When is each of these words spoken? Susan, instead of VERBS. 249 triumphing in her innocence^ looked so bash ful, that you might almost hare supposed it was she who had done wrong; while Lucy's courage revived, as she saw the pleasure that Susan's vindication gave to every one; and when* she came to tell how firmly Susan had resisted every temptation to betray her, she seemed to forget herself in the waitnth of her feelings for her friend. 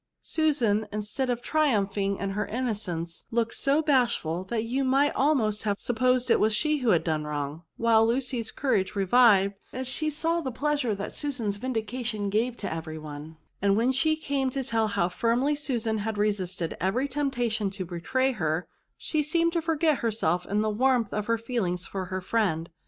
Susan, 0.23 0.87
instead 0.91 1.29
of 1.29 1.41
VERBS. 1.43 1.49
249 1.51 1.69
triumphing 1.69 2.17
in 2.23 2.29
her 2.31 2.49
innocence^ 2.51 3.25
looked 3.29 3.53
so 3.53 3.83
bash 3.83 4.17
ful, 4.17 4.43
that 4.45 4.63
you 4.63 4.83
might 4.83 5.11
almost 5.11 5.61
hare 5.61 5.75
supposed 5.77 6.31
it 6.31 6.39
was 6.39 6.55
she 6.55 6.79
who 6.79 6.89
had 6.89 7.03
done 7.03 7.23
wrong; 7.23 7.61
while 7.77 8.03
Lucy's 8.07 8.51
courage 8.51 8.95
revived, 8.95 9.53
as 9.71 9.87
she 9.87 10.09
saw 10.09 10.41
the 10.41 10.51
pleasure 10.51 10.95
that 10.95 11.13
Susan's 11.13 11.57
vindication 11.57 12.31
gave 12.31 12.57
to 12.57 12.73
every 12.73 12.97
one; 12.97 13.37
and 13.61 13.77
when* 13.77 13.91
she 13.91 14.15
came 14.15 14.49
to 14.49 14.63
tell 14.63 14.87
how 14.87 15.07
firmly 15.07 15.53
Susan 15.53 15.99
had 15.99 16.17
resisted 16.17 16.75
every 16.81 17.07
temptation 17.07 17.69
to 17.69 17.85
betray 17.85 18.31
her, 18.31 18.67
she 18.97 19.21
seemed 19.21 19.53
to 19.53 19.61
forget 19.61 19.99
herself 19.99 20.47
in 20.47 20.61
the 20.61 20.73
waitnth 20.73 21.13
of 21.13 21.27
her 21.27 21.37
feelings 21.37 21.85
for 21.85 22.05
her 22.05 22.21
friend. 22.21 22.71